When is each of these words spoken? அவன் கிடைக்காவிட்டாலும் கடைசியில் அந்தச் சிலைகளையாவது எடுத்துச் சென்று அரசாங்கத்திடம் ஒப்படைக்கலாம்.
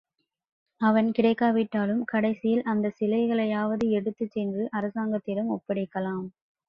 அவன் 0.81 1.09
கிடைக்காவிட்டாலும் 1.11 2.01
கடைசியில் 2.03 2.63
அந்தச் 2.63 2.97
சிலைகளையாவது 2.99 3.87
எடுத்துச் 3.91 4.31
சென்று 4.31 4.65
அரசாங்கத்திடம் 4.71 5.51
ஒப்படைக்கலாம். 5.51 6.27